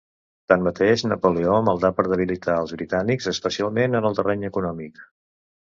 [0.51, 5.09] Tanmateix Napoleó maldà per debilitar als britànics especialment en el terreny econòmic.